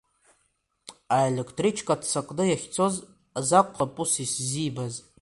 [1.17, 2.95] Аелектричка ццакны иахьцоз
[3.39, 4.93] азакәхап ус изибаз.